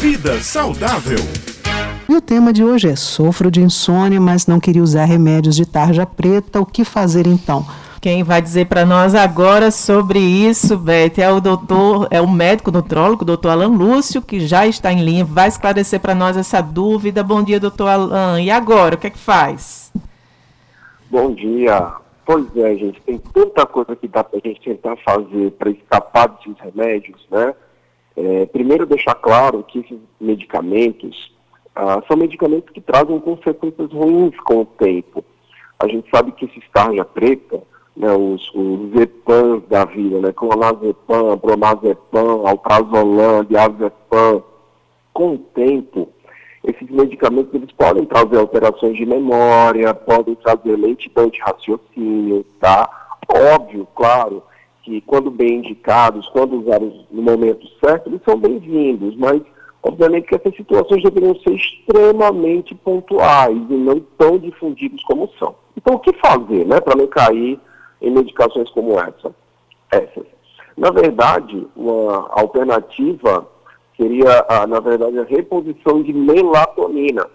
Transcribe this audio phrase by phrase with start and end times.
[0.00, 1.18] Vida saudável.
[2.08, 5.66] E o tema de hoje é: sofro de insônia, mas não queria usar remédios de
[5.66, 6.58] tarja preta.
[6.58, 7.66] O que fazer então?
[8.00, 12.70] Quem vai dizer para nós agora sobre isso, Beth, é o doutor, é o médico
[12.70, 17.22] nutrólogo, doutor Alan Lúcio, que já está em linha, vai esclarecer para nós essa dúvida.
[17.22, 18.40] Bom dia, doutor Alan.
[18.40, 19.92] E agora, o que é que faz?
[21.10, 21.92] Bom dia.
[22.24, 26.28] Pois é, gente, tem tanta coisa que dá para a gente tentar fazer para escapar
[26.28, 27.52] desses remédios, né?
[28.16, 31.32] É, primeiro, deixar claro que esses medicamentos
[31.74, 35.24] ah, são medicamentos que trazem consequências ruins com o tempo.
[35.78, 37.62] A gente sabe que esse tarja preta,
[37.96, 44.42] né, os, os Zepans da vida, né, clonazepam, bromazepam, alprazolam, diazepam,
[45.12, 46.08] com o tempo,
[46.64, 52.88] esses medicamentos eles podem trazer alterações de memória, podem trazer lentidão de raciocínio, tá?
[53.54, 54.42] Óbvio, claro,
[54.90, 59.40] que quando bem indicados, quando usados no momento certo, eles são bem-vindos, mas
[59.84, 65.54] obviamente que essas situações deveriam ser extremamente pontuais e não tão difundidos como são.
[65.76, 67.60] Então, o que fazer, né, para não cair
[68.02, 69.32] em medicações como essa?
[69.92, 70.26] Essas.
[70.76, 73.46] Na verdade, uma alternativa
[73.96, 77.26] seria, na verdade, a reposição de melatonina.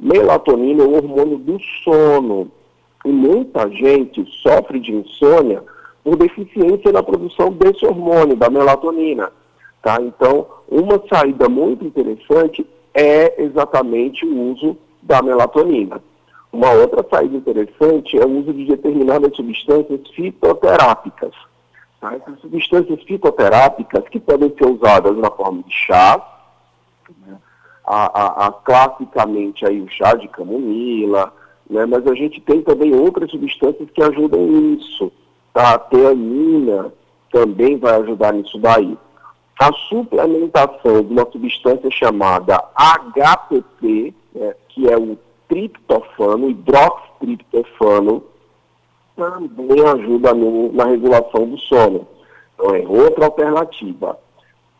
[0.00, 2.50] Melatonina é o hormônio do sono.
[3.04, 5.62] E muita gente sofre de insônia
[6.04, 9.32] por deficiência na produção desse hormônio, da melatonina.
[9.82, 9.96] Tá?
[10.00, 16.00] Então, uma saída muito interessante é exatamente o uso da melatonina.
[16.52, 21.32] Uma outra saída interessante é o uso de determinadas substâncias fitoterápicas.
[22.00, 22.14] Tá?
[22.14, 26.22] Essas substâncias fitoterápicas que podem ser usadas na forma de chá,
[27.26, 27.38] né?
[27.84, 31.32] a, a, a, classicamente aí o chá de camomila,
[31.68, 31.84] né?
[31.86, 35.10] mas a gente tem também outras substâncias que ajudam nisso.
[35.54, 35.74] Tá?
[35.74, 36.92] A teanina
[37.32, 38.98] também vai ajudar nisso daí.
[39.58, 44.54] A suplementação de uma substância chamada HPP, né?
[44.68, 45.16] que é o
[45.48, 48.24] triptofano, hidroxitriptofano,
[49.16, 52.06] também ajuda no, na regulação do sono.
[52.54, 54.18] Então, é outra alternativa.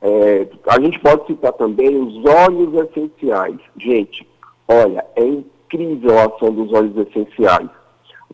[0.03, 3.59] É, a gente pode citar também os óleos essenciais.
[3.79, 4.29] Gente,
[4.67, 7.71] olha, é incrível a ação dos óleos essenciais.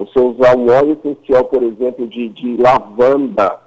[0.00, 3.60] Você usar um óleo essencial, por exemplo, de, de lavanda,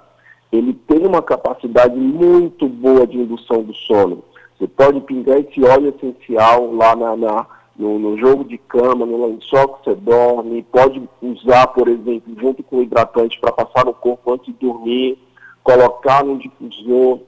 [0.50, 4.24] ele tem uma capacidade muito boa de indução do sono.
[4.58, 7.46] Você pode pingar esse óleo essencial lá na, na
[7.78, 12.64] no, no, jogo de cama, no lençol que você dorme, pode usar, por exemplo, junto
[12.64, 15.16] com o hidratante para passar no corpo antes de dormir,
[15.62, 17.20] colocar no difusor,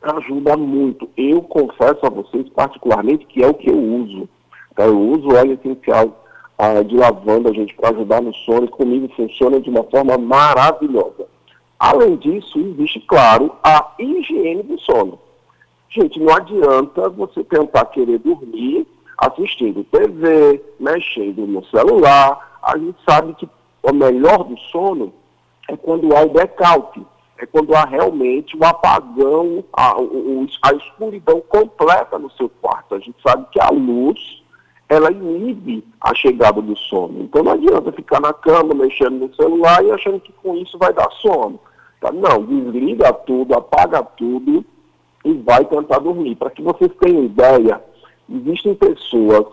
[0.00, 1.08] ajuda muito.
[1.16, 4.28] Eu confesso a vocês, particularmente, que é o que eu uso.
[4.76, 4.84] Tá?
[4.84, 6.23] Eu uso óleo essencial
[6.58, 11.26] ah, de lavanda, gente, para ajudar no sono, e comigo funciona de uma forma maravilhosa.
[11.78, 15.18] Além disso, existe, claro, a higiene do sono.
[15.90, 18.86] Gente, não adianta você tentar querer dormir
[19.18, 22.58] assistindo TV, mexendo no celular.
[22.62, 23.48] A gente sabe que
[23.82, 25.12] o melhor do sono
[25.68, 27.00] é quando há o blackout,
[27.38, 29.94] é quando há realmente o apagão, a,
[30.62, 32.94] a escuridão completa no seu quarto.
[32.94, 34.42] A gente sabe que a luz,
[34.94, 37.22] ela inibe a chegada do sono.
[37.22, 40.92] Então não adianta ficar na cama, mexendo no celular e achando que com isso vai
[40.92, 41.58] dar sono.
[42.00, 42.12] Tá?
[42.12, 44.64] Não, desliga tudo, apaga tudo
[45.24, 46.36] e vai tentar dormir.
[46.36, 47.82] Para que vocês tenham ideia,
[48.28, 49.46] existem pessoas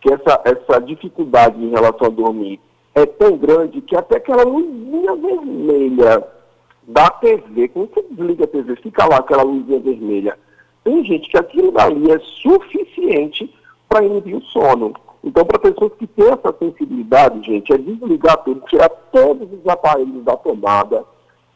[0.00, 2.60] que essa, essa dificuldade em relação a dormir
[2.94, 6.26] é tão grande que até aquela luzinha vermelha
[6.86, 10.38] da TV, quando você desliga a TV, fica lá aquela luzinha vermelha.
[10.82, 13.52] Tem gente que aquilo dali é suficiente
[13.88, 14.92] para inibir o sono.
[15.24, 20.24] Então, para pessoas que têm essa sensibilidade, gente, é desligar tudo, tirar todos os aparelhos
[20.24, 21.04] da tomada,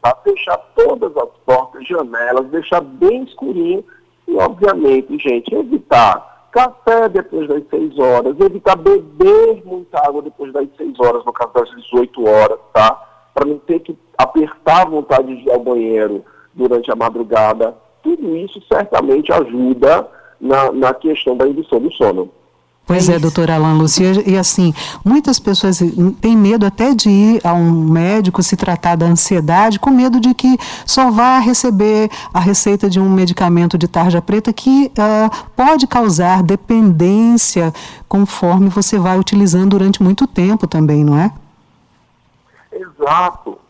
[0.01, 0.15] tá?
[0.23, 3.83] fechar todas as portas, janelas, deixar bem escurinho
[4.27, 10.67] e, obviamente, gente, evitar café depois das 6 horas, evitar beber muita água depois das
[10.77, 13.01] 6 horas, no caso das 18 horas, tá?
[13.33, 16.23] Para não ter que apertar a vontade de ir ao banheiro
[16.53, 17.75] durante a madrugada.
[18.03, 20.07] Tudo isso certamente ajuda
[20.39, 22.29] na, na questão da indução do sono.
[22.85, 24.73] Pois é, doutora Alan Lucia, e assim,
[25.05, 25.79] muitas pessoas
[26.19, 30.33] têm medo até de ir a um médico se tratar da ansiedade, com medo de
[30.33, 35.87] que só vá receber a receita de um medicamento de tarja preta que uh, pode
[35.87, 37.73] causar dependência
[38.09, 41.31] conforme você vai utilizando durante muito tempo também, não é?
[42.69, 43.62] Exato.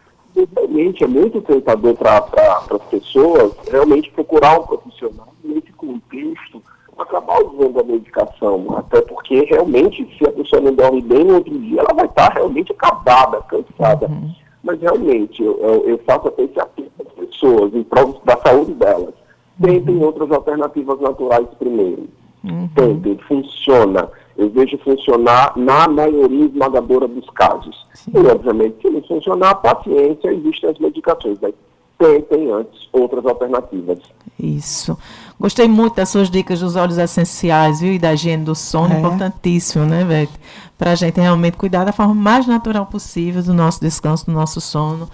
[0.52, 2.26] Realmente é muito tentador para
[2.72, 6.62] as pessoas realmente procurar um profissional nesse contexto
[6.98, 11.58] acabar usando a medicação, até porque realmente, se a pessoa não dorme bem no outro
[11.58, 14.08] dia, ela vai estar realmente acabada, cansada.
[14.08, 14.32] Uhum.
[14.64, 19.14] Mas realmente, eu, eu, faço até esse apelo às pessoas, em prol da saúde delas.
[19.62, 20.04] Tentem uhum.
[20.04, 22.08] outras alternativas naturais primeiro.
[22.44, 22.70] Uhum.
[22.76, 24.10] Tem, funciona.
[24.44, 27.75] Eu vejo funcionar na maioria esmagadora dos casos.
[27.94, 28.12] Sim.
[28.13, 31.40] E, obviamente, se não funcionar, paciência, existem as medicações.
[31.40, 31.54] Né?
[31.98, 34.00] Tentem antes outras alternativas.
[34.38, 34.98] Isso.
[35.40, 37.94] Gostei muito das suas dicas dos óleos essenciais, viu?
[37.94, 38.98] E da higiene do sono, é.
[39.00, 40.30] importantíssimo, né, Beth?
[40.78, 44.60] Para a gente realmente cuidar da forma mais natural possível do nosso descanso, do nosso
[44.60, 45.07] sono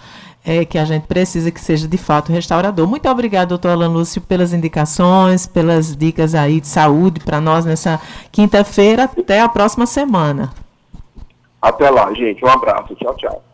[0.45, 2.87] é, que a gente precisa que seja de fato restaurador.
[2.87, 7.99] Muito obrigada, doutor Alan Lúcio, pelas indicações, pelas dicas aí de saúde para nós nessa
[8.31, 9.03] quinta-feira.
[9.03, 10.51] Até a próxima semana.
[11.61, 12.43] Até lá, gente.
[12.43, 12.95] Um abraço.
[12.95, 13.48] Tchau, tchau.